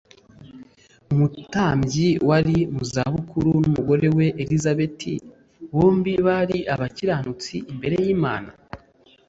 [1.13, 5.13] Umutambyi wari mu zabukuru n'umugore we Elizabeti,
[5.71, 8.49] ''bombi bari abakiranutsi imbere y'Imana;